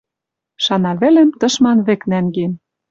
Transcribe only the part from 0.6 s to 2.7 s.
Шанавӹлӹм тышман вӹк нӓнген.